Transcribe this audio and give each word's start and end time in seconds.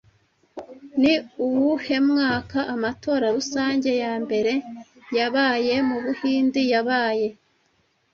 Ni 1.01 1.13
uwuhe 1.45 1.97
mwaka 2.09 2.59
amatora 2.73 3.25
rusange 3.35 3.91
ya 4.03 4.13
mbere 4.23 4.53
yabaye 5.17 5.73
mu 5.87 5.97
Buhinde 6.03 6.61
yabaye 6.71 7.27